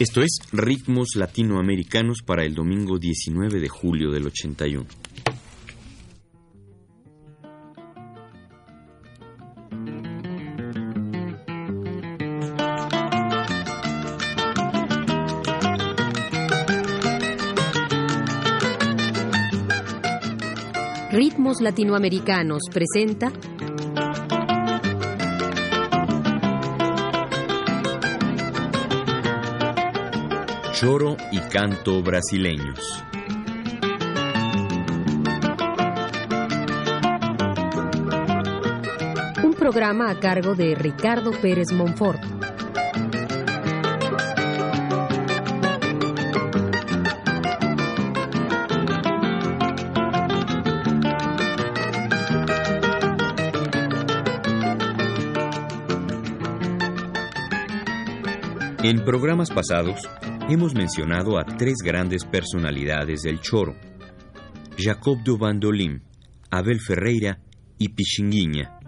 Esto 0.00 0.22
es 0.22 0.38
Ritmos 0.50 1.08
Latinoamericanos 1.14 2.22
para 2.24 2.42
el 2.42 2.54
domingo 2.54 2.98
19 2.98 3.60
de 3.60 3.68
julio 3.68 4.10
del 4.10 4.28
81. 4.28 4.86
Ritmos 21.12 21.60
Latinoamericanos 21.60 22.62
presenta 22.72 23.30
Choro 30.80 31.18
y 31.30 31.38
canto 31.40 32.02
brasileños. 32.02 33.04
Un 39.44 39.52
programa 39.58 40.08
a 40.08 40.18
cargo 40.18 40.54
de 40.54 40.74
Ricardo 40.74 41.32
Pérez 41.32 41.70
Monfort. 41.72 42.22
En 58.82 59.04
programas 59.04 59.50
pasados 59.50 60.08
hemos 60.50 60.74
mencionado 60.74 61.38
a 61.38 61.44
tres 61.44 61.76
grandes 61.84 62.24
personalidades 62.24 63.22
del 63.22 63.40
choro, 63.40 63.76
Jacob 64.76 65.22
de 65.22 65.36
Bandolim, 65.36 66.00
Abel 66.50 66.80
Ferreira 66.80 67.38
y 67.78 67.90
Pichinguinha. 67.90 68.80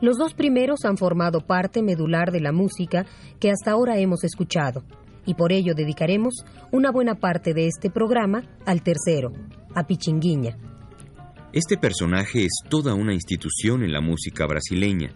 Los 0.00 0.16
dos 0.16 0.34
primeros 0.34 0.84
han 0.84 0.96
formado 0.96 1.44
parte 1.44 1.82
medular 1.82 2.30
de 2.30 2.40
la 2.40 2.52
música 2.52 3.04
que 3.40 3.50
hasta 3.50 3.72
ahora 3.72 3.98
hemos 3.98 4.22
escuchado, 4.22 4.84
y 5.26 5.34
por 5.34 5.50
ello 5.52 5.74
dedicaremos 5.74 6.44
una 6.70 6.92
buena 6.92 7.16
parte 7.16 7.52
de 7.52 7.66
este 7.66 7.90
programa 7.90 8.44
al 8.64 8.82
tercero, 8.82 9.32
a 9.74 9.84
Pichinguinha. 9.88 10.56
Este 11.52 11.76
personaje 11.76 12.44
es 12.44 12.60
toda 12.68 12.94
una 12.94 13.12
institución 13.12 13.82
en 13.82 13.90
la 13.90 14.00
música 14.00 14.46
brasileña. 14.46 15.14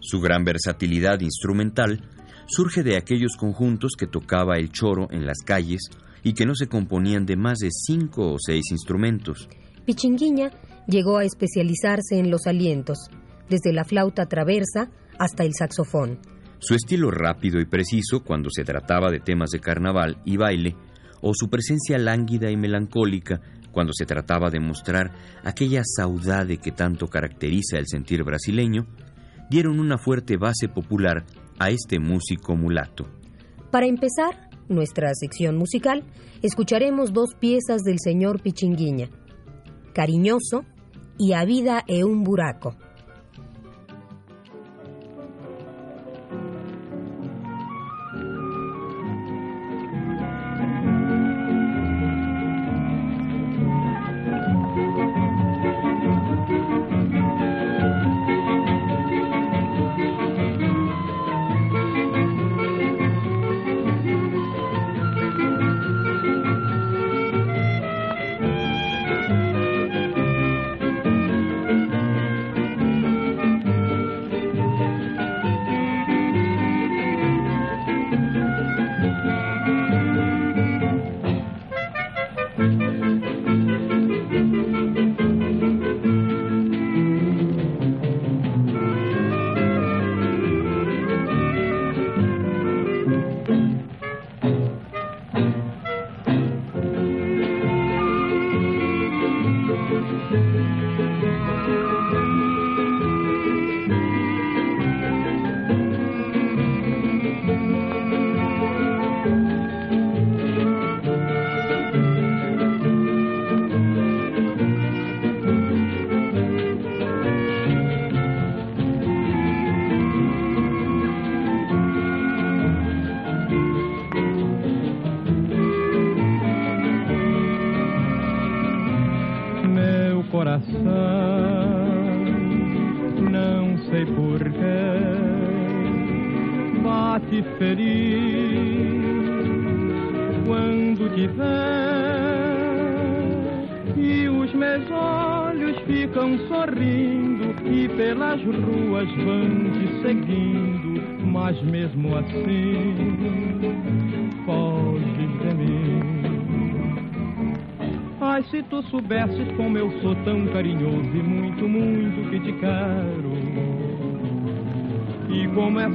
Su 0.00 0.20
gran 0.20 0.44
versatilidad 0.44 1.20
instrumental 1.20 2.02
surge 2.46 2.82
de 2.82 2.96
aquellos 2.96 3.36
conjuntos 3.36 3.92
que 3.98 4.06
tocaba 4.06 4.56
el 4.56 4.70
choro 4.70 5.08
en 5.10 5.26
las 5.26 5.38
calles 5.44 5.90
y 6.22 6.34
que 6.34 6.46
no 6.46 6.54
se 6.54 6.66
componían 6.66 7.26
de 7.26 7.36
más 7.36 7.58
de 7.58 7.70
cinco 7.70 8.32
o 8.32 8.36
seis 8.38 8.70
instrumentos. 8.70 9.48
Pichinguiña 9.84 10.50
llegó 10.86 11.18
a 11.18 11.24
especializarse 11.24 12.18
en 12.18 12.30
los 12.30 12.46
alientos, 12.46 12.98
desde 13.48 13.72
la 13.72 13.84
flauta 13.84 14.26
traversa 14.26 14.90
hasta 15.18 15.44
el 15.44 15.52
saxofón. 15.58 16.18
Su 16.58 16.74
estilo 16.74 17.10
rápido 17.10 17.60
y 17.60 17.64
preciso 17.64 18.22
cuando 18.22 18.48
se 18.50 18.64
trataba 18.64 19.10
de 19.10 19.20
temas 19.20 19.50
de 19.50 19.60
carnaval 19.60 20.18
y 20.24 20.36
baile, 20.36 20.76
o 21.20 21.32
su 21.34 21.48
presencia 21.48 21.98
lánguida 21.98 22.50
y 22.50 22.56
melancólica 22.56 23.40
cuando 23.72 23.92
se 23.92 24.06
trataba 24.06 24.50
de 24.50 24.60
mostrar 24.60 25.12
aquella 25.44 25.82
saudade 25.84 26.58
que 26.58 26.72
tanto 26.72 27.08
caracteriza 27.08 27.78
el 27.78 27.86
sentir 27.86 28.22
brasileño, 28.22 28.86
dieron 29.50 29.80
una 29.80 29.98
fuerte 29.98 30.36
base 30.36 30.68
popular 30.68 31.24
a 31.62 31.70
este 31.70 32.00
músico 32.00 32.56
mulato. 32.56 33.06
Para 33.70 33.86
empezar 33.86 34.50
nuestra 34.68 35.14
sección 35.14 35.56
musical, 35.56 36.02
escucharemos 36.42 37.12
dos 37.12 37.36
piezas 37.38 37.82
del 37.82 37.98
señor 38.02 38.42
Pichinguiña, 38.42 39.10
Cariñoso 39.94 40.64
y 41.18 41.34
A 41.34 41.44
Vida 41.44 41.84
e 41.86 42.02
un 42.02 42.24
Buraco. 42.24 42.74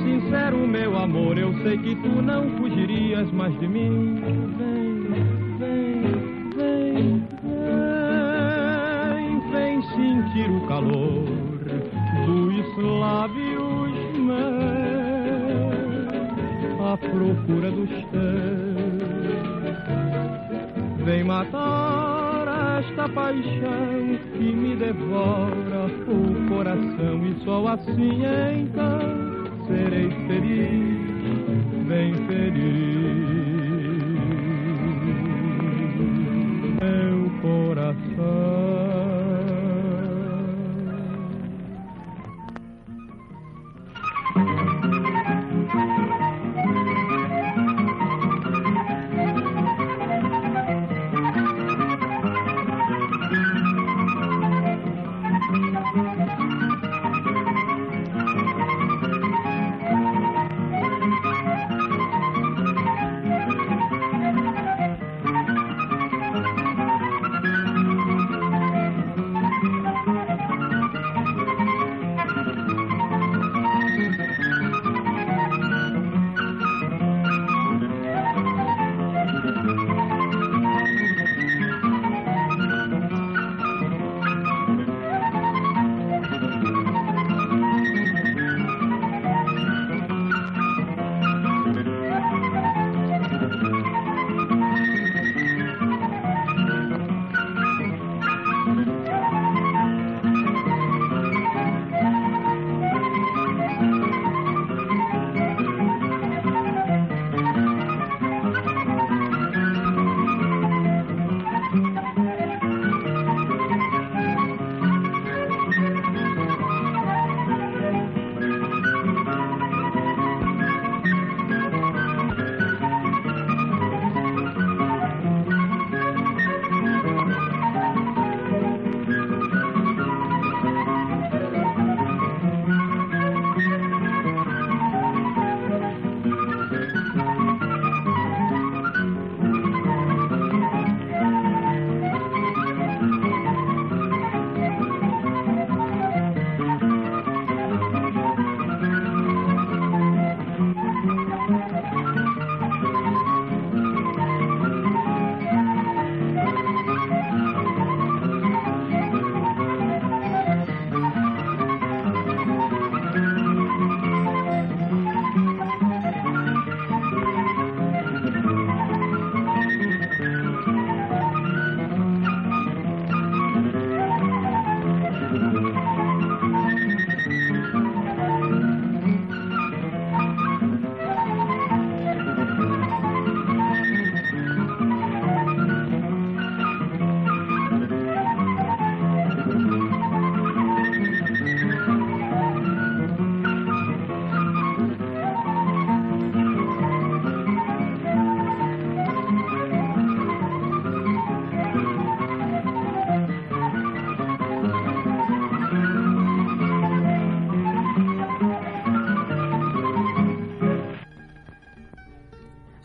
Sincero 0.08 0.58
meu 0.66 0.98
amor, 0.98 1.38
eu 1.38 1.54
sei 1.64 1.78
que 1.78 1.94
tu 1.96 2.22
não 2.22 2.50
fugirias 2.58 3.30
mais 3.34 3.54
de 3.60 3.68
mim. 3.68 4.22
Vem, 4.58 5.04
vem, 5.60 6.02
vem, 6.56 7.28
vem, 9.14 9.52
vem 9.52 9.82
sentir 9.82 10.50
o 10.50 10.62
calor 10.68 11.26
dos 12.26 12.78
lábios 13.00 13.92
meus 14.18 14.48
à 16.80 16.98
procura 16.98 17.70
dos 17.72 17.90
teus. 17.90 18.88
Vem 21.04 21.24
matar 21.24 22.80
esta 22.80 23.10
paixão 23.10 24.18
que 24.34 24.54
me 24.54 24.76
devora 24.76 25.88
o 26.08 26.48
coração 26.50 27.26
e 27.26 27.44
só 27.44 27.68
assim 27.68 28.24
então 28.24 29.47
serei 29.68 30.10
feliz, 30.28 30.98
bem 31.88 32.14
feliz. 32.28 32.88
Meu 36.82 37.30
coração. 37.42 38.67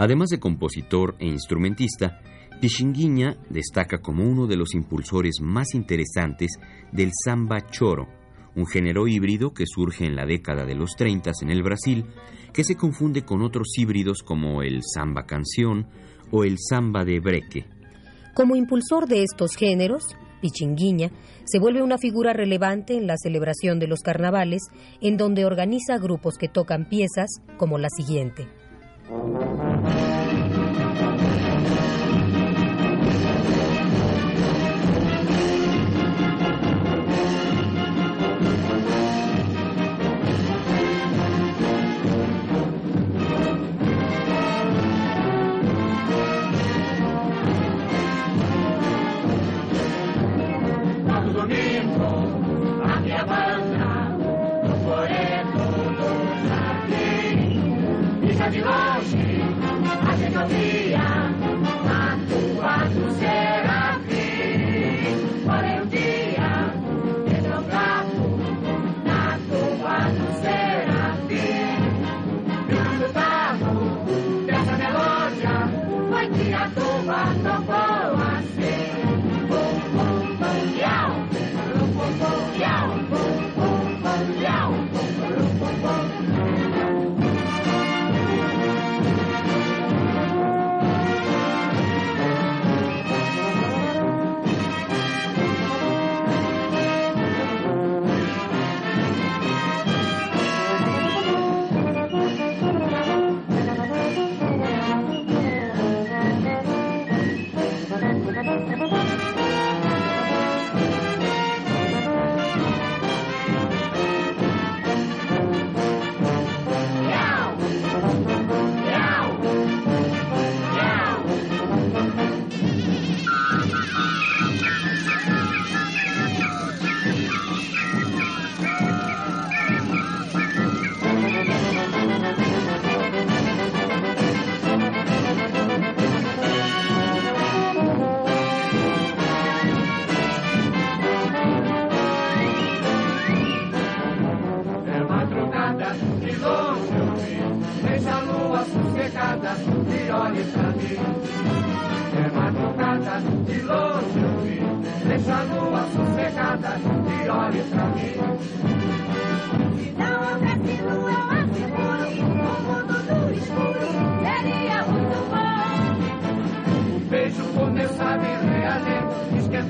Además 0.02 0.31
de 0.31 0.40
compositor 0.40 1.14
e 1.20 1.26
instrumentista, 1.26 2.19
Pichinguinha 2.60 3.37
destaca 3.49 3.99
como 3.99 4.25
uno 4.25 4.49
de 4.49 4.56
los 4.56 4.75
impulsores 4.75 5.37
más 5.40 5.75
interesantes 5.75 6.58
del 6.90 7.12
samba 7.25 7.69
choro, 7.70 8.08
un 8.56 8.66
género 8.66 9.06
híbrido 9.06 9.54
que 9.54 9.64
surge 9.64 10.04
en 10.04 10.16
la 10.16 10.26
década 10.26 10.64
de 10.64 10.75
los 10.75 10.96
30 10.96 11.31
en 11.43 11.50
el 11.50 11.62
Brasil, 11.62 12.04
que 12.52 12.64
se 12.64 12.75
confunde 12.75 13.22
con 13.22 13.43
otros 13.43 13.69
híbridos 13.78 14.25
como 14.25 14.62
el 14.62 14.81
samba 14.82 15.25
canción 15.25 15.87
o 16.32 16.43
el 16.43 16.56
samba 16.58 17.04
de 17.04 17.20
breque. 17.20 17.66
Como 18.34 18.56
impulsor 18.56 19.06
de 19.06 19.22
estos 19.22 19.54
géneros, 19.54 20.02
Pichinguiña 20.40 21.12
se 21.44 21.60
vuelve 21.60 21.81
una 21.81 21.96
figura 21.96 22.32
relevante 22.32 22.96
en 22.96 23.06
la 23.06 23.14
celebración 23.16 23.78
de 23.78 23.87
los 23.87 24.00
carnavales, 24.00 24.62
en 25.00 25.16
donde 25.16 25.44
organiza 25.44 25.96
grupos 25.99 26.38
que 26.38 26.49
tocan 26.49 26.88
piezas 26.88 27.31
como 27.56 27.78
la 27.78 27.88
siguiente. 27.88 28.49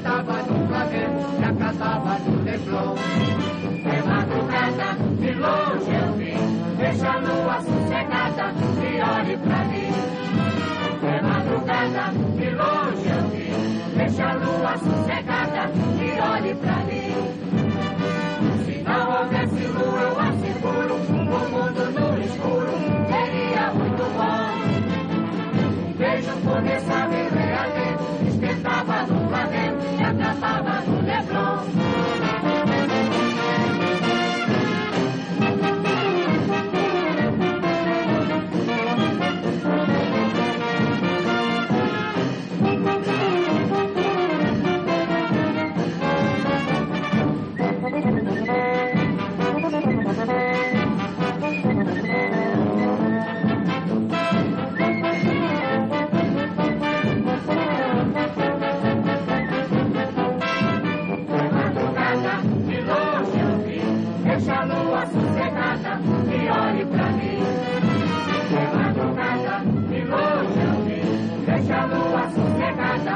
Santa 0.01 0.32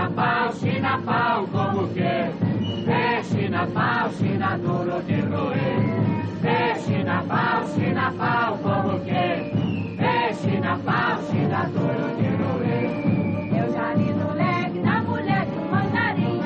China 0.07 0.15
pau, 0.15 0.53
China 0.53 1.01
pau, 1.05 1.47
como 1.47 1.87
que 1.89 1.99
é? 1.99 2.31
na 2.85 3.23
China 3.23 3.67
pau, 3.73 4.09
China 4.11 4.57
duro 4.57 5.01
de 5.03 5.19
roer. 5.19 6.45
É 6.45 6.79
China 6.79 7.23
pau, 7.27 7.67
China 7.75 8.13
pau, 8.17 8.57
como 8.63 8.99
que 9.01 9.11
é? 9.11 9.51
na 9.97 10.33
China 10.33 10.79
pau, 10.85 11.21
China 11.29 11.69
duro 11.73 12.07
de 12.15 12.29
roer. 12.39 12.87
Eu 13.59 13.73
já 13.73 13.93
li 13.95 14.13
no 14.13 14.33
leque 14.33 14.79
da 14.79 15.01
mulher 15.01 15.45
de 15.45 15.59
um 15.59 15.71
mandarim. 15.71 16.41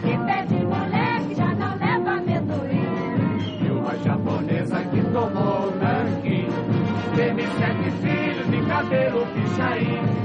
que 0.00 0.18
pede 0.24 0.64
moleque, 0.64 1.34
já 1.34 1.54
não 1.54 1.76
leva 1.76 2.10
amendoim. 2.10 3.66
E 3.66 3.70
uma 3.70 3.96
japonesa 3.98 4.82
que 4.82 5.02
tomou 5.12 5.70
nanquim. 5.76 6.48
Teve 7.14 7.42
sete 7.42 7.90
filhos 8.00 8.50
de 8.50 8.66
cabelo 8.66 9.26
pichain. 9.34 10.23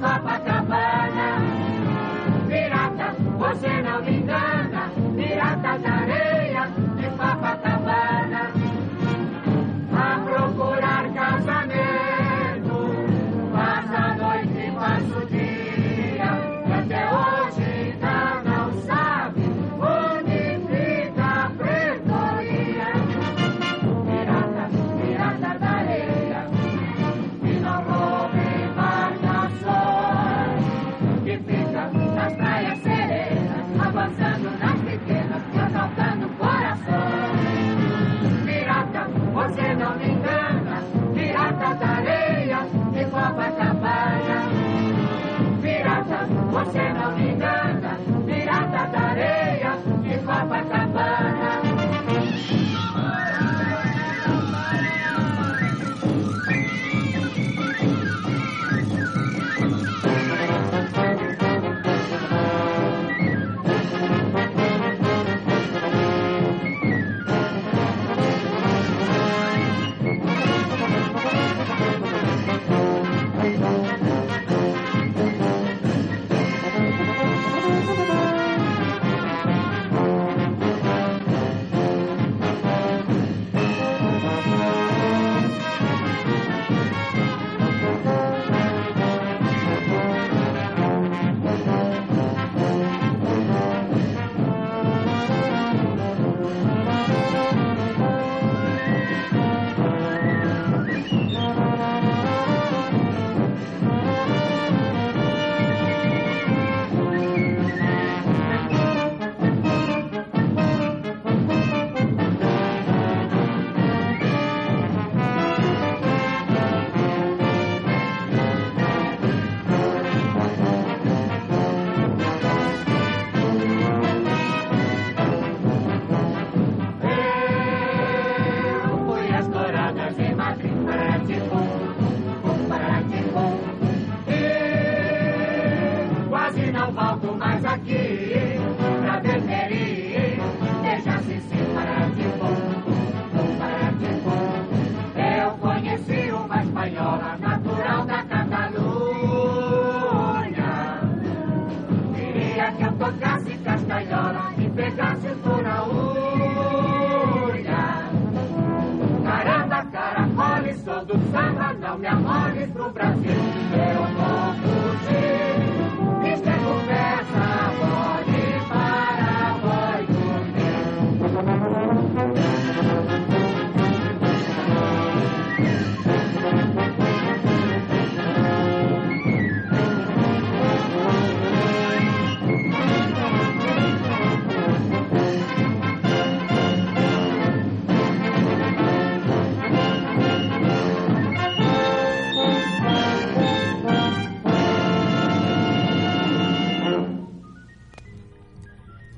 Copacabana. 0.00 1.42
Pirata, 2.46 3.16
você 3.36 3.82
não 3.82 4.00
me 4.02 4.18
engana. 4.18 4.67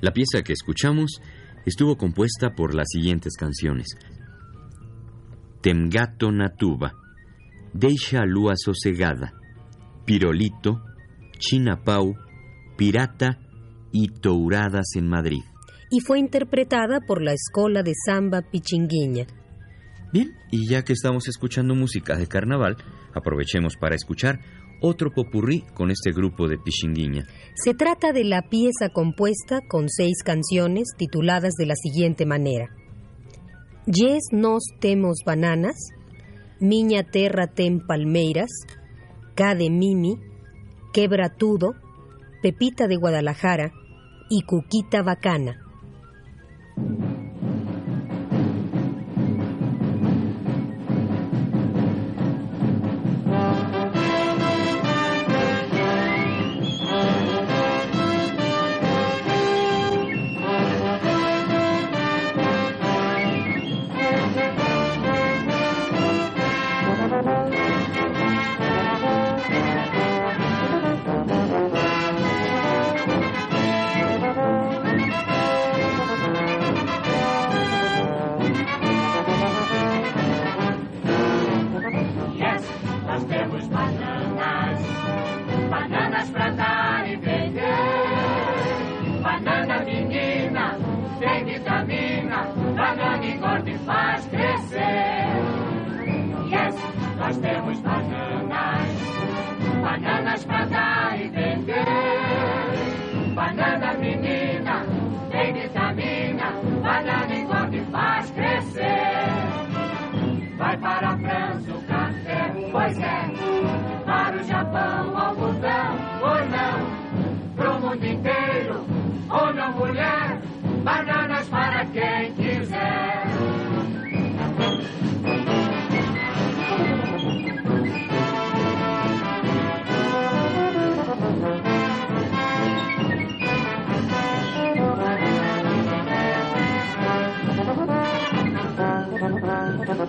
La 0.01 0.13
pieza 0.13 0.43
que 0.43 0.53
escuchamos 0.53 1.21
estuvo 1.67 1.97
compuesta 1.97 2.55
por 2.55 2.75
las 2.75 2.89
siguientes 2.89 3.37
canciones. 3.37 3.89
Temgato 5.61 6.33
Natuba, 6.33 6.95
Deixa 7.75 8.25
Lua 8.25 8.55
Sosegada, 8.57 9.35
Pirolito, 10.07 10.83
Chinapau, 11.39 12.17
Pirata 12.77 13.39
y 13.93 14.09
Touradas 14.09 14.97
en 14.97 15.09
Madrid. 15.09 15.43
Y 15.91 16.01
fue 16.01 16.19
interpretada 16.19 17.01
por 17.01 17.23
la 17.23 17.33
Escola 17.33 17.83
de 17.83 17.93
Samba 18.07 18.43
Pichinguiña. 18.43 19.27
Bien, 20.13 20.33
y 20.51 20.69
ya 20.69 20.83
que 20.83 20.93
estamos 20.93 21.29
escuchando 21.29 21.75
música 21.75 22.17
de 22.17 22.27
carnaval, 22.27 22.77
aprovechemos 23.15 23.77
para 23.77 23.95
escuchar 23.95 24.41
otro 24.81 25.11
popurrí 25.11 25.65
con 25.75 25.91
este 25.91 26.13
grupo 26.13 26.49
de 26.49 26.59
Pichinguiña. 26.59 27.27
Se 27.55 27.75
trata 27.75 28.13
de 28.13 28.25
la 28.25 28.43
pieza 28.43 28.89
compuesta 28.93 29.61
con 29.69 29.89
seis 29.89 30.23
canciones 30.25 30.89
tituladas 30.97 31.55
de 31.55 31.67
la 31.67 31.75
siguiente 31.75 32.27
manera. 32.27 32.69
Yes 33.87 34.29
nos 34.33 34.63
temos 34.79 35.19
bananas, 35.25 35.77
Miña 36.61 37.05
terra 37.05 37.47
tem 37.47 37.79
palmeiras, 37.79 38.51
Cade 39.35 39.71
Mimi, 39.71 40.17
Quebratudo, 40.93 41.75
Pepita 42.43 42.87
de 42.87 42.97
Guadalajara 42.97 43.73
y 44.29 44.43
Cuquita 44.43 45.03
Bacana. 45.03 45.57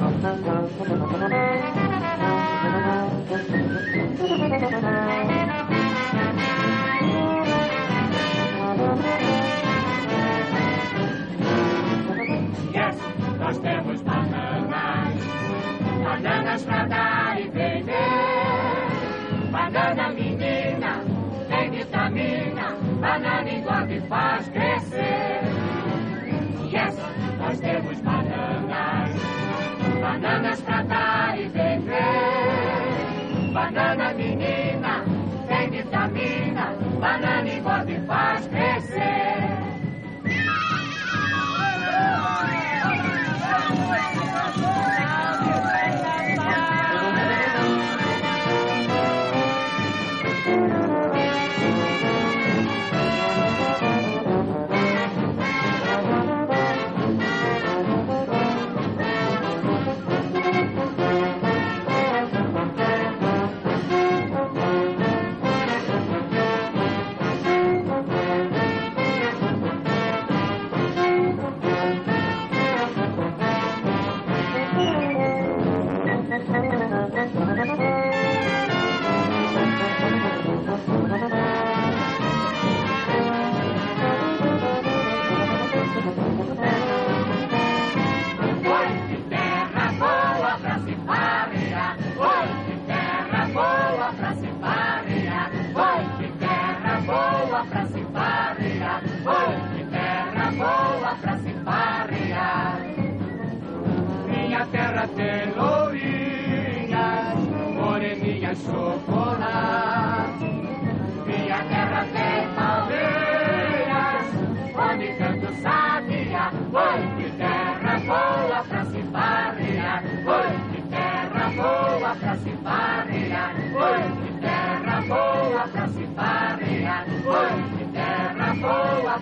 Yes, 0.02 0.18
cause 13.38 13.62
there 13.62 13.84
was 13.84 14.02
one 14.02 14.32
man. 16.90 17.11
e 31.38 31.50
desejo. 31.50 31.92
Banana 33.54 34.14
menina, 34.14 35.04
sem 35.48 35.70
vitamina, 35.70 36.74
banana 37.00 37.50
igual 37.50 37.86
de 37.86 38.00
faz. 38.08 38.31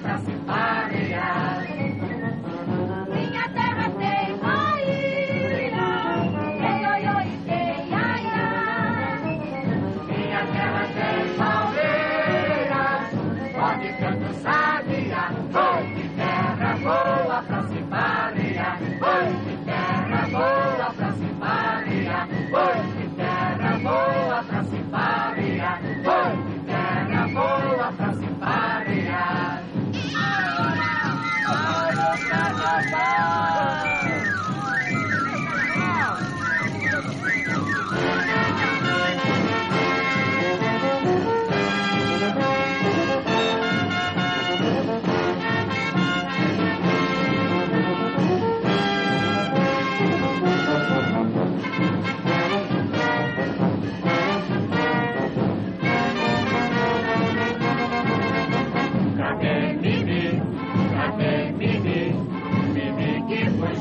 Gracias. 0.04 0.29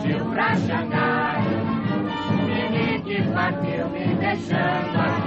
Fugiu 0.09 0.25
pra 0.33 0.57
Xangai. 0.57 1.43
Mimi 2.47 3.03
que 3.03 3.23
partiu 3.33 3.89
me 3.91 4.15
deixando 4.15 5.01
aqui. 5.01 5.18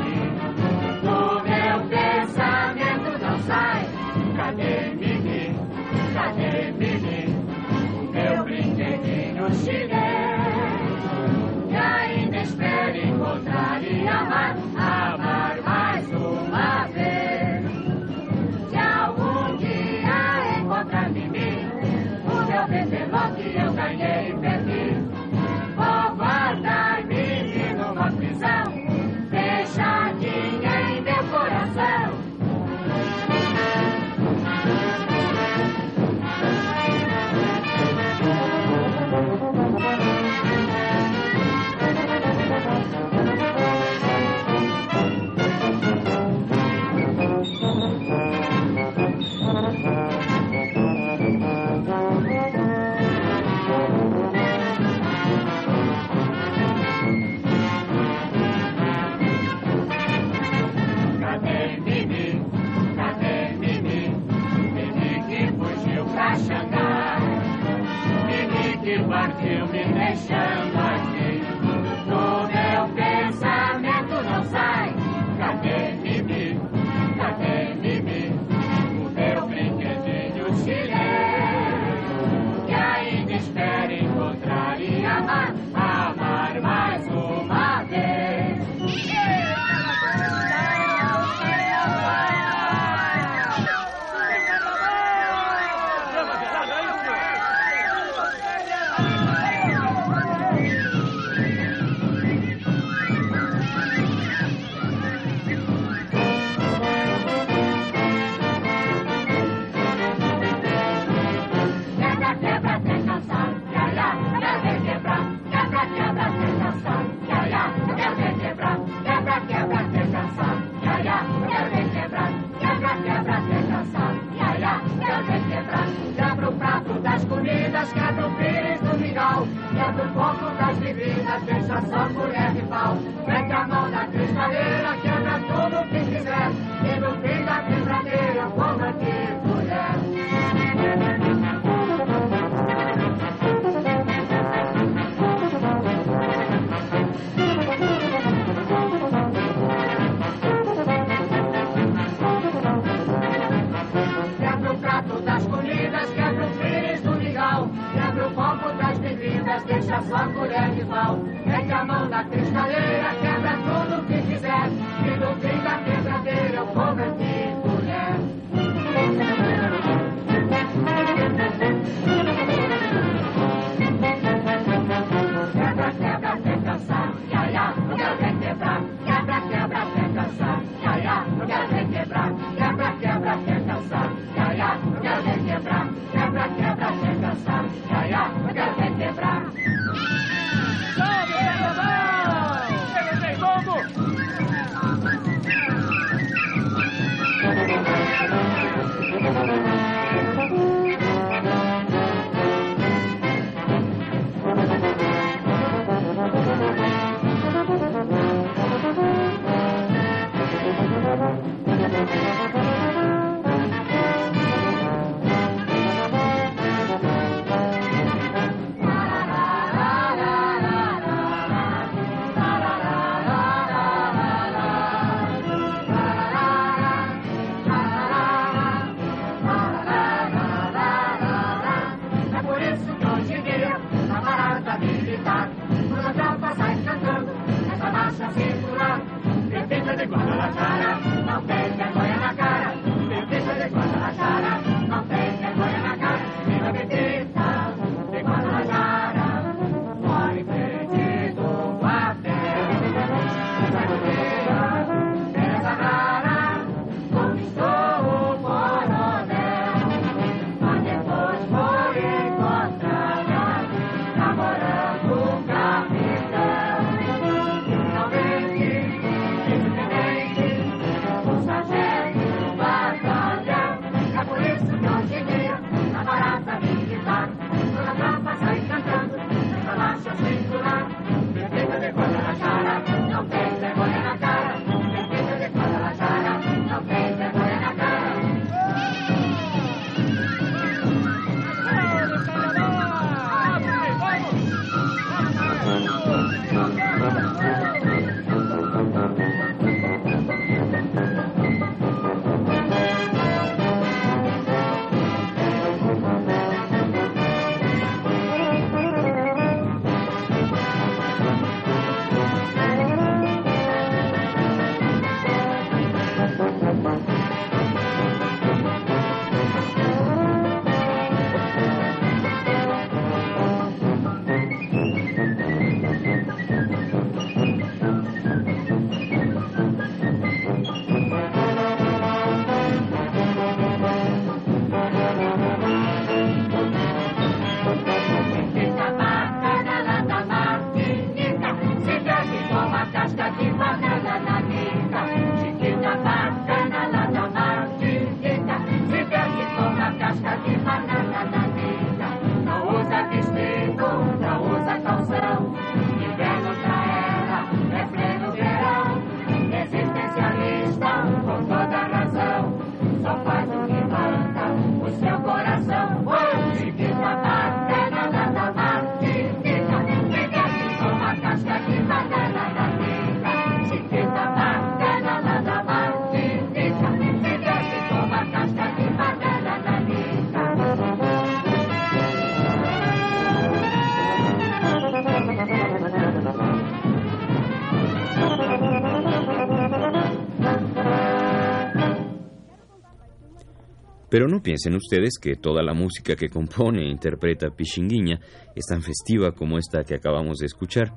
Pero 394.12 394.28
no 394.28 394.44
piensen 394.44 394.76
ustedes 394.76 395.18
que 395.18 395.38
toda 395.38 395.64
la 395.64 395.74
música 395.74 396.18
que 396.18 396.30
compone 396.30 396.82
e 396.82 396.92
interpreta 396.92 397.50
Pichinguiña 397.50 398.20
es 398.54 398.66
tan 398.66 398.82
festiva 398.82 399.32
como 399.32 399.58
esta 399.58 399.86
que 399.86 399.96
acabamos 399.96 400.40
de 400.40 400.48
escuchar. 400.48 400.94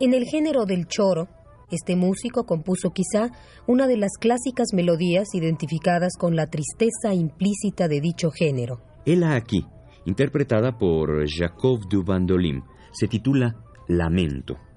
En 0.00 0.14
el 0.14 0.24
género 0.24 0.64
del 0.64 0.88
choro, 0.88 1.28
este 1.70 1.94
músico 1.94 2.46
compuso 2.46 2.90
quizá 2.90 3.30
una 3.68 3.86
de 3.86 3.96
las 3.96 4.10
clásicas 4.18 4.70
melodías 4.74 5.28
identificadas 5.32 6.14
con 6.18 6.34
la 6.34 6.46
tristeza 6.48 7.14
implícita 7.14 7.86
de 7.86 8.00
dicho 8.00 8.32
género. 8.32 8.80
Ella 9.06 9.36
aquí, 9.36 9.64
interpretada 10.06 10.76
por 10.76 11.24
Jacob 11.28 11.88
du 11.88 12.02
Bandolim, 12.02 12.62
se 12.90 13.06
titula 13.06 13.62
Lamento. 13.86 14.69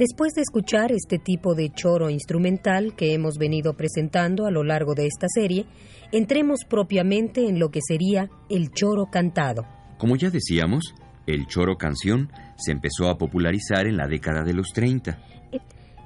Después 0.00 0.32
de 0.32 0.40
escuchar 0.40 0.92
este 0.92 1.18
tipo 1.18 1.54
de 1.54 1.68
choro 1.74 2.08
instrumental 2.08 2.94
que 2.96 3.12
hemos 3.12 3.36
venido 3.36 3.74
presentando 3.74 4.46
a 4.46 4.50
lo 4.50 4.64
largo 4.64 4.94
de 4.94 5.04
esta 5.04 5.26
serie, 5.28 5.66
entremos 6.10 6.60
propiamente 6.66 7.46
en 7.46 7.58
lo 7.58 7.68
que 7.68 7.80
sería 7.86 8.30
el 8.48 8.70
choro 8.70 9.08
cantado. 9.12 9.66
Como 9.98 10.16
ya 10.16 10.30
decíamos, 10.30 10.94
el 11.26 11.46
choro 11.48 11.76
canción 11.76 12.30
se 12.56 12.72
empezó 12.72 13.10
a 13.10 13.18
popularizar 13.18 13.86
en 13.86 13.98
la 13.98 14.06
década 14.06 14.42
de 14.42 14.54
los 14.54 14.68
30. 14.72 15.22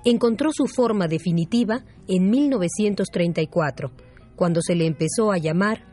Encontró 0.05 0.51
su 0.53 0.67
forma 0.67 1.07
definitiva 1.07 1.85
en 2.09 2.31
1934, 2.31 3.93
cuando 4.35 4.61
se 4.61 4.75
le 4.75 4.87
empezó 4.87 5.31
a 5.31 5.39
llamar 5.39 5.85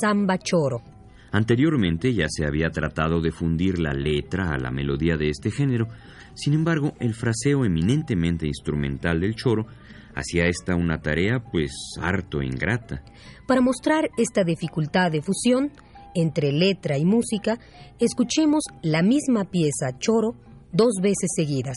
samba 0.00 0.38
choro. 0.38 0.91
Anteriormente 1.32 2.12
ya 2.12 2.26
se 2.28 2.44
había 2.44 2.70
tratado 2.70 3.22
de 3.22 3.32
fundir 3.32 3.78
la 3.78 3.94
letra 3.94 4.52
a 4.52 4.58
la 4.58 4.70
melodía 4.70 5.16
de 5.16 5.30
este 5.30 5.50
género, 5.50 5.88
sin 6.34 6.52
embargo, 6.52 6.92
el 7.00 7.14
fraseo 7.14 7.64
eminentemente 7.64 8.46
instrumental 8.46 9.20
del 9.20 9.34
choro 9.34 9.66
hacía 10.14 10.46
esta 10.46 10.76
una 10.76 11.00
tarea 11.00 11.42
pues 11.50 11.72
harto 12.00 12.42
ingrata. 12.42 13.02
Para 13.48 13.62
mostrar 13.62 14.10
esta 14.18 14.44
dificultad 14.44 15.10
de 15.10 15.22
fusión 15.22 15.72
entre 16.14 16.52
letra 16.52 16.98
y 16.98 17.06
música, 17.06 17.58
escuchemos 17.98 18.64
la 18.82 19.02
misma 19.02 19.44
pieza 19.44 19.98
choro 19.98 20.36
dos 20.70 20.96
veces 21.02 21.30
seguidas, 21.34 21.76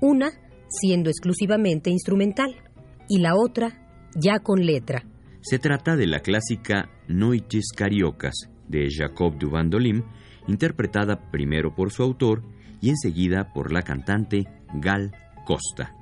una 0.00 0.30
siendo 0.68 1.10
exclusivamente 1.10 1.90
instrumental 1.90 2.54
y 3.08 3.18
la 3.18 3.34
otra 3.34 3.88
ya 4.14 4.38
con 4.38 4.64
letra. 4.64 5.04
Se 5.40 5.58
trata 5.58 5.96
de 5.96 6.06
la 6.06 6.20
clásica 6.20 6.88
Noites 7.08 7.70
Cariocas 7.76 8.48
de 8.68 8.88
Jacob 8.90 9.38
du 9.38 9.50
Vandolim, 9.50 10.02
interpretada 10.48 11.30
primero 11.30 11.74
por 11.74 11.90
su 11.90 12.02
autor 12.02 12.42
y 12.80 12.90
enseguida 12.90 13.52
por 13.52 13.72
la 13.72 13.82
cantante 13.82 14.46
Gal 14.74 15.12
Costa. 15.44 15.94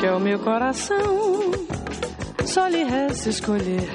Que 0.00 0.06
é 0.06 0.12
o 0.12 0.18
meu 0.18 0.38
coração, 0.38 0.96
só 2.46 2.66
lhe 2.68 2.82
resta 2.82 3.28
escolher 3.28 3.86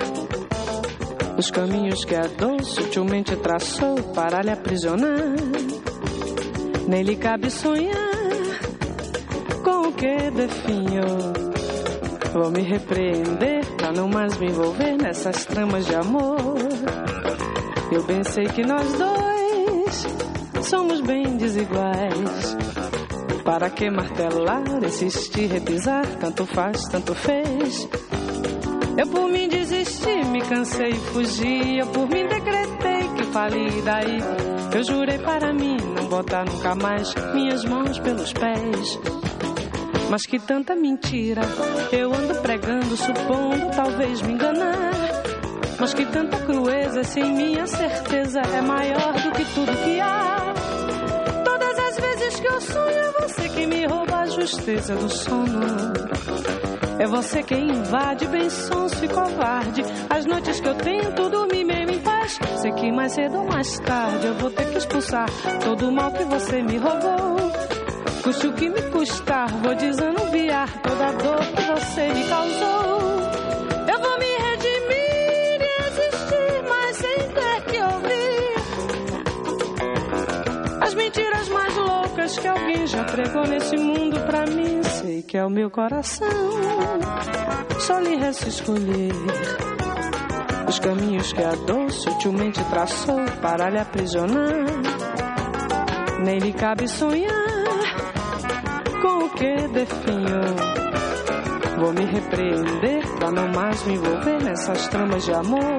os 1.35 1.49
caminhos 1.49 2.05
que 2.05 2.13
a 2.13 2.27
dor 2.27 2.63
sutilmente 2.63 3.35
traçou 3.37 3.95
para 4.13 4.43
lhe 4.43 4.51
aprisionar. 4.51 5.33
Nele 6.87 7.15
cabe 7.15 7.49
sonhar 7.49 8.13
com 9.63 9.87
o 9.87 9.93
que 9.93 10.29
definhou. 10.29 11.33
Vou 12.33 12.51
me 12.51 12.61
repreender 12.61 13.65
pra 13.75 13.91
não 13.91 14.07
mais 14.07 14.37
me 14.37 14.45
envolver 14.45 14.95
nessas 15.01 15.43
tramas 15.45 15.87
de 15.87 15.95
amor. 15.95 16.55
Eu 17.91 18.03
bem 18.03 18.23
sei 18.23 18.45
que 18.45 18.61
nós 18.61 18.93
dois 18.93 20.05
somos 20.61 21.01
bem 21.01 21.35
desiguais. 21.35 22.64
Para 23.45 23.69
que 23.69 23.91
martelar, 23.91 24.63
insistir, 24.83 25.45
repisar? 25.45 26.03
Tanto 26.19 26.47
faz, 26.47 26.81
tanto 26.89 27.13
fez. 27.13 27.87
Eu 28.97 29.07
por 29.07 29.29
mim 29.29 29.47
desisti, 29.47 30.25
me 30.31 30.41
cansei 30.41 30.93
fugi. 30.93 31.77
Eu 31.77 31.87
por 31.87 32.09
mim 32.09 32.25
decretei 32.27 33.07
que 33.15 33.23
falei 33.25 33.81
daí. 33.83 34.19
Eu 34.75 34.83
jurei 34.83 35.19
para 35.19 35.53
mim 35.53 35.77
não 35.95 36.07
botar 36.07 36.43
nunca 36.43 36.73
mais 36.73 37.13
minhas 37.35 37.63
mãos 37.65 37.99
pelos 37.99 38.33
pés. 38.33 38.99
Mas 40.09 40.25
que 40.25 40.39
tanta 40.39 40.75
mentira 40.75 41.41
eu 41.91 42.13
ando 42.13 42.35
pregando, 42.41 42.97
supondo 42.97 43.69
talvez 43.75 44.21
me 44.23 44.33
enganar. 44.33 44.91
Mas 45.79 45.93
que 45.93 46.05
tanta 46.05 46.37
crueza, 46.39 47.03
sem 47.03 47.31
minha 47.31 47.67
certeza 47.67 48.39
é 48.39 48.61
maior 48.61 49.13
do 49.13 49.31
que 49.33 49.45
tudo 49.53 49.83
que 49.83 49.99
há. 49.99 50.53
Todas 51.43 51.79
as 51.79 51.95
vezes 51.99 52.39
que 52.39 52.47
eu 52.47 52.61
sonho, 52.61 52.97
é 52.97 53.11
você 53.11 53.24
que 53.55 53.65
me 53.65 53.85
rouba 53.85 54.17
a 54.17 54.25
justeza 54.25 54.95
do 54.95 55.09
sono. 55.09 55.61
É 56.99 57.07
você 57.07 57.41
quem 57.41 57.69
invade, 57.69 58.27
bem 58.27 58.49
sonso 58.49 59.03
e 59.03 59.07
covarde. 59.07 59.81
As 60.09 60.25
noites 60.25 60.59
que 60.59 60.67
eu 60.67 60.75
tento 60.75 61.29
dormir 61.29 61.63
meio 61.63 61.91
em 61.91 61.99
paz. 61.99 62.37
Sei 62.57 62.71
que 62.73 62.91
mais 62.91 63.13
cedo 63.13 63.37
ou 63.37 63.45
mais 63.45 63.79
tarde 63.79 64.27
eu 64.27 64.35
vou 64.35 64.51
ter 64.51 64.69
que 64.69 64.77
expulsar 64.77 65.27
todo 65.63 65.87
o 65.87 65.91
mal 65.91 66.11
que 66.11 66.25
você 66.25 66.61
me 66.61 66.77
roubou. 66.77 67.51
Custe 68.23 68.47
o 68.47 68.53
que 68.53 68.69
me 68.69 68.81
custar, 68.91 69.47
vou 69.61 69.75
desanuviar 69.75 70.81
toda 70.81 71.07
a 71.07 71.11
dor 71.11 71.39
que 71.39 71.61
você 71.63 72.13
me 72.13 72.27
causou. 72.27 72.84
Que 82.33 82.47
alguém 82.47 82.87
já 82.87 83.03
pregou 83.03 83.45
nesse 83.45 83.77
mundo 83.77 84.19
pra 84.21 84.45
mim. 84.47 84.81
Sei 84.83 85.21
que 85.21 85.37
é 85.37 85.45
o 85.45 85.49
meu 85.49 85.69
coração, 85.69 86.27
só 87.79 87.99
lhe 87.99 88.15
resta 88.15 88.49
escolher. 88.49 89.13
Os 90.67 90.79
caminhos 90.79 91.31
que 91.31 91.43
a 91.43 91.51
dor 91.51 91.91
sutilmente 91.91 92.63
traçou 92.65 93.23
para 93.41 93.69
lhe 93.69 93.77
aprisionar. 93.77 94.65
Nem 96.23 96.39
lhe 96.39 96.53
cabe 96.53 96.87
sonhar 96.87 97.29
com 99.01 99.25
o 99.25 99.29
que 99.29 99.67
definhou. 99.67 100.55
Vou 101.77 101.93
me 101.93 102.05
repreender 102.05 103.07
pra 103.19 103.31
não 103.31 103.47
mais 103.49 103.83
me 103.83 103.93
envolver 103.93 104.43
nessas 104.43 104.87
tramas 104.87 105.23
de 105.23 105.33
amor. 105.33 105.77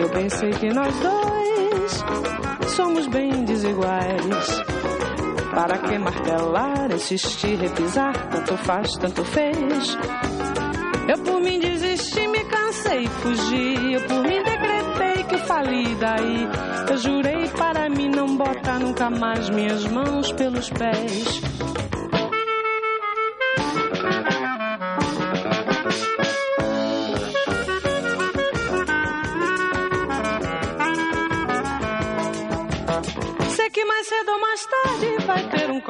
Eu 0.00 0.08
bem 0.08 0.28
sei 0.28 0.50
que 0.50 0.72
nós 0.72 0.92
dois 0.98 2.70
somos 2.74 3.06
bem 3.06 3.44
desiguais. 3.44 4.69
Para 5.60 5.76
que 5.76 5.98
martelar, 5.98 6.90
insistir, 6.90 7.58
repisar, 7.58 8.16
tanto 8.30 8.56
faz, 8.56 8.96
tanto 8.96 9.22
fez. 9.22 9.94
Eu 11.06 11.18
por 11.18 11.38
mim 11.38 11.60
desisti, 11.60 12.26
me 12.28 12.42
cansei, 12.44 13.06
fugi. 13.06 13.92
Eu 13.92 14.00
por 14.06 14.22
mim 14.22 14.42
decretei 14.42 15.22
que 15.24 15.36
fali 15.46 15.94
daí. 15.96 16.48
Eu 16.88 16.96
jurei 16.96 17.46
para 17.48 17.90
mim 17.90 18.08
não 18.08 18.38
botar 18.38 18.78
nunca 18.78 19.10
mais 19.10 19.50
minhas 19.50 19.84
mãos 19.84 20.32
pelos 20.32 20.70
pés. 20.70 21.49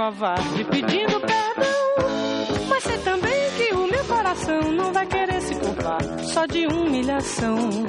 Covarde 0.01 0.64
pedindo 0.64 1.20
perdão. 1.20 2.66
Mas 2.70 2.82
sei 2.84 2.96
também 3.01 3.51
que 3.59 3.74
o 3.74 3.86
meu 3.86 4.03
coração 4.07 4.72
não 4.72 4.90
vai 4.94 5.07
querer 5.07 5.42
se 5.42 5.55
culpar 5.57 6.01
só 6.24 6.46
de 6.46 6.66
humilhação. 6.66 7.84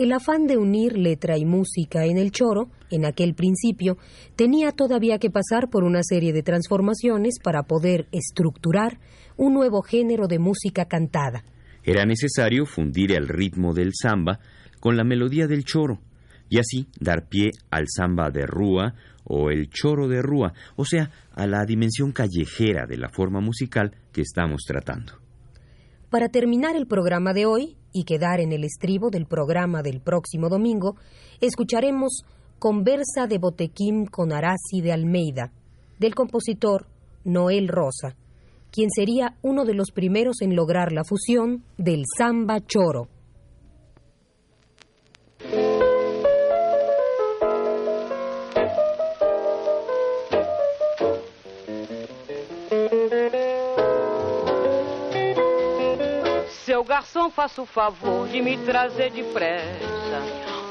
El 0.00 0.12
afán 0.12 0.46
de 0.46 0.56
unir 0.56 0.96
letra 0.96 1.36
y 1.36 1.44
música 1.44 2.06
en 2.06 2.16
el 2.16 2.30
choro, 2.30 2.70
en 2.90 3.04
aquel 3.04 3.34
principio, 3.34 3.98
tenía 4.34 4.72
todavía 4.72 5.18
que 5.18 5.28
pasar 5.28 5.68
por 5.68 5.84
una 5.84 6.02
serie 6.02 6.32
de 6.32 6.42
transformaciones 6.42 7.38
para 7.38 7.64
poder 7.64 8.08
estructurar 8.10 8.98
un 9.36 9.52
nuevo 9.52 9.82
género 9.82 10.26
de 10.26 10.38
música 10.38 10.86
cantada. 10.86 11.44
Era 11.84 12.06
necesario 12.06 12.64
fundir 12.64 13.12
el 13.12 13.28
ritmo 13.28 13.74
del 13.74 13.92
samba 13.94 14.40
con 14.80 14.96
la 14.96 15.04
melodía 15.04 15.46
del 15.46 15.64
choro 15.64 16.00
y 16.48 16.58
así 16.58 16.86
dar 16.98 17.28
pie 17.28 17.50
al 17.70 17.84
samba 17.94 18.30
de 18.30 18.46
rúa 18.46 18.94
o 19.24 19.50
el 19.50 19.68
choro 19.68 20.08
de 20.08 20.22
rúa, 20.22 20.54
o 20.76 20.86
sea, 20.86 21.10
a 21.32 21.46
la 21.46 21.66
dimensión 21.66 22.12
callejera 22.12 22.86
de 22.86 22.96
la 22.96 23.10
forma 23.10 23.40
musical 23.40 23.94
que 24.12 24.22
estamos 24.22 24.62
tratando. 24.66 25.19
Para 26.10 26.28
terminar 26.28 26.74
el 26.74 26.88
programa 26.88 27.32
de 27.32 27.46
hoy 27.46 27.76
y 27.92 28.02
quedar 28.02 28.40
en 28.40 28.50
el 28.50 28.64
estribo 28.64 29.10
del 29.10 29.26
programa 29.26 29.80
del 29.80 30.00
próximo 30.00 30.48
domingo, 30.48 30.96
escucharemos 31.40 32.24
Conversa 32.58 33.28
de 33.28 33.38
Botequín 33.38 34.06
con 34.06 34.32
Arasi 34.32 34.80
de 34.82 34.92
Almeida, 34.92 35.52
del 36.00 36.16
compositor 36.16 36.88
Noel 37.22 37.68
Rosa, 37.68 38.16
quien 38.72 38.90
sería 38.90 39.36
uno 39.42 39.64
de 39.64 39.74
los 39.74 39.92
primeros 39.92 40.40
en 40.42 40.56
lograr 40.56 40.90
la 40.90 41.04
fusión 41.04 41.62
del 41.78 42.02
samba 42.18 42.58
choro. 42.58 43.06
Garçom, 56.90 57.30
faça 57.30 57.62
o 57.62 57.66
favor 57.66 58.26
de 58.26 58.42
me 58.42 58.58
trazer 58.58 59.12
depressa 59.12 60.18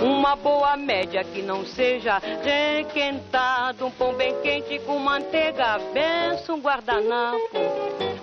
uma 0.01 0.35
boa 0.35 0.75
média 0.75 1.23
que 1.23 1.41
não 1.41 1.65
seja 1.65 2.17
requentado, 2.17 3.85
um 3.85 3.91
pão 3.91 4.13
bem 4.13 4.35
quente 4.41 4.79
com 4.79 4.99
manteiga, 4.99 5.79
benção, 5.93 6.57
um 6.57 6.59
guardanapo, 6.59 7.57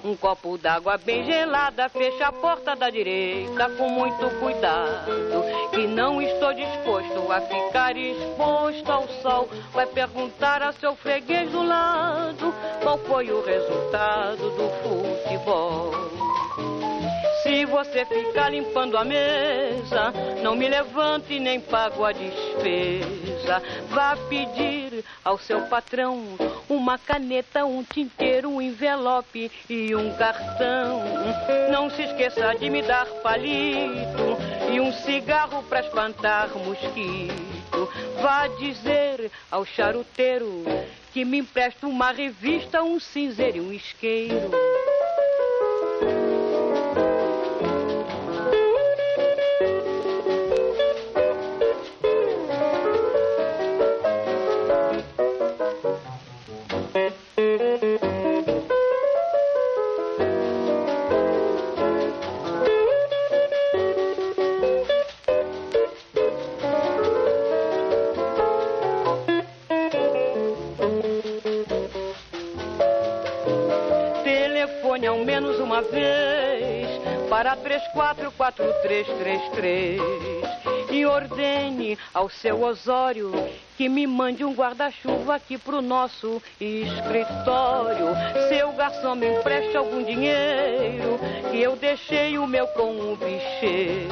um 0.04 0.14
copo 0.14 0.58
d'água 0.58 0.98
bem 0.98 1.24
gelada, 1.24 1.88
fecha 1.88 2.26
a 2.26 2.32
porta 2.32 2.76
da 2.76 2.90
direita 2.90 3.70
com 3.78 3.88
muito 3.88 4.28
cuidado, 4.40 5.42
que 5.70 5.86
não 5.86 6.20
estou 6.20 6.52
disposto 6.52 7.32
a 7.32 7.40
ficar 7.40 7.96
exposto 7.96 8.92
ao 8.92 9.08
sol. 9.22 9.48
Vai 9.72 9.86
perguntar 9.86 10.62
a 10.62 10.72
seu 10.74 10.94
freguês 10.96 11.50
do 11.50 11.62
lado 11.62 12.54
qual 12.82 12.98
foi 12.98 13.30
o 13.30 13.42
resultado 13.42 14.50
do 14.50 14.68
futebol. 14.82 16.05
Se 17.46 17.64
você 17.64 18.04
ficar 18.04 18.50
limpando 18.50 18.98
a 18.98 19.04
mesa, 19.04 20.12
não 20.42 20.56
me 20.56 20.68
levante 20.68 21.38
nem 21.38 21.60
pago 21.60 22.04
a 22.04 22.10
despesa. 22.10 23.62
Vá 23.88 24.16
pedir 24.28 25.04
ao 25.24 25.38
seu 25.38 25.60
patrão 25.68 26.24
uma 26.68 26.98
caneta, 26.98 27.64
um 27.64 27.84
tinteiro, 27.84 28.48
um 28.48 28.60
envelope 28.60 29.48
e 29.70 29.94
um 29.94 30.12
cartão. 30.16 31.04
Não 31.70 31.88
se 31.88 32.02
esqueça 32.02 32.52
de 32.58 32.68
me 32.68 32.82
dar 32.82 33.06
palito 33.22 34.36
e 34.72 34.80
um 34.80 34.92
cigarro 34.92 35.62
para 35.68 35.86
espantar 35.86 36.48
mosquito. 36.58 37.88
Vá 38.20 38.48
dizer 38.48 39.30
ao 39.52 39.64
charuteiro 39.64 40.64
que 41.12 41.24
me 41.24 41.38
empresta 41.38 41.86
uma 41.86 42.10
revista, 42.10 42.82
um 42.82 42.98
cinzeiro 42.98 43.58
e 43.58 43.60
um 43.60 43.72
isqueiro. 43.72 44.50
334343 77.92 80.00
e 80.90 81.04
ordene 81.04 81.98
ao 82.14 82.30
seu 82.30 82.62
Osório 82.62 83.32
que 83.76 83.88
me 83.88 84.06
mande 84.06 84.44
um 84.44 84.54
guarda-chuva 84.54 85.34
aqui 85.34 85.58
pro 85.58 85.82
nosso 85.82 86.42
escritório. 86.58 88.06
Seu 88.48 88.72
garçom 88.72 89.14
me 89.14 89.28
empreste 89.28 89.76
algum 89.76 90.02
dinheiro 90.02 91.18
que 91.50 91.60
eu 91.60 91.76
deixei 91.76 92.38
o 92.38 92.46
meu 92.46 92.66
com 92.68 93.12
o 93.12 93.16
bicheiro. 93.16 94.08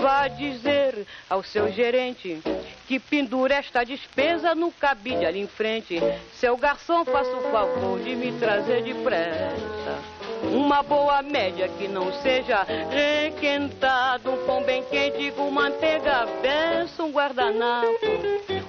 Vá 0.00 0.28
dizer 0.28 1.06
ao 1.28 1.42
seu 1.42 1.72
gerente 1.72 2.40
que 2.86 3.00
pendura 3.00 3.54
esta 3.54 3.82
despesa 3.82 4.54
no 4.54 4.70
cabide 4.70 5.24
ali 5.24 5.40
em 5.40 5.46
frente. 5.46 5.98
Seu 6.34 6.56
garçom, 6.56 7.04
faça 7.04 7.34
o 7.34 7.50
favor 7.50 7.98
de 8.00 8.14
me 8.14 8.32
trazer 8.38 8.82
depressa. 8.82 9.75
Uma 10.52 10.82
boa 10.82 11.22
média 11.22 11.68
que 11.68 11.88
não 11.88 12.12
seja 12.22 12.62
requentado, 12.62 14.30
um 14.30 14.46
pão 14.46 14.62
bem 14.62 14.82
quente 14.84 15.30
com 15.32 15.50
manteiga, 15.50 16.26
benção, 16.40 17.06
um 17.06 17.12
guardanapo, 17.12 17.86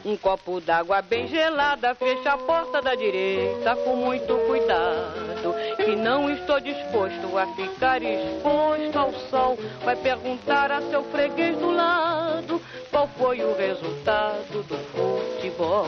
Um 0.06 0.16
copo 0.16 0.62
d'água 0.62 1.02
bem 1.02 1.28
gelada, 1.28 1.94
fecha 1.96 2.34
a 2.34 2.38
porta 2.38 2.82
da 2.82 2.96
direita 2.96 3.76
com 3.78 3.96
muito 3.96 4.36
cuidado. 4.48 5.56
Que 5.78 5.96
não 5.96 6.30
estou 6.30 6.60
disposto 6.60 7.38
a 7.38 7.48
ficar 7.56 8.02
exposto 8.02 8.98
ao 8.98 9.14
sol. 9.30 9.58
Vai 9.84 9.96
perguntar 9.96 10.72
a 10.72 10.82
seu 10.82 11.04
freguês 11.06 11.58
do 11.58 11.72
lado 11.72 12.62
qual 12.90 13.08
foi 13.18 13.42
o 13.44 13.56
resultado 13.56 14.64
do 14.64 14.78
futebol. 14.94 15.86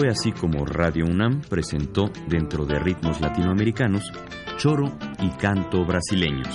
Fue 0.00 0.08
así 0.08 0.32
como 0.32 0.64
Radio 0.64 1.04
UNAM 1.04 1.42
presentó, 1.42 2.10
dentro 2.26 2.64
de 2.64 2.78
ritmos 2.78 3.20
latinoamericanos, 3.20 4.10
choro 4.56 4.90
y 5.20 5.28
canto 5.32 5.84
brasileños. 5.84 6.48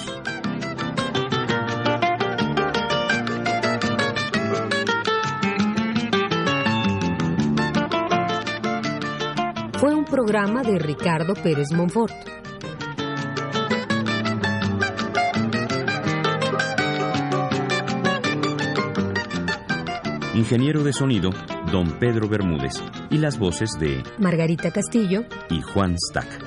Fue 9.73 9.93
un 9.93 10.05
programa 10.05 10.63
de 10.63 10.79
Ricardo 10.79 11.35
Pérez 11.35 11.71
Monfort. 11.71 12.15
Ingeniero 20.33 20.83
de 20.83 20.93
sonido, 20.93 21.29
don 21.75 21.91
Pedro 21.99 22.29
Bermúdez. 22.29 22.81
Y 23.09 23.17
las 23.17 23.37
voces 23.37 23.71
de 23.77 24.01
Margarita 24.17 24.71
Castillo 24.71 25.25
y 25.49 25.61
Juan 25.61 25.97
Stack. 25.97 26.44